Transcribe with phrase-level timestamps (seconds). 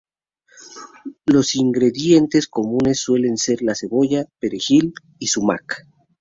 [1.27, 5.85] Los ingredientes comunes suelen ser las cebollas, perejil y sumac.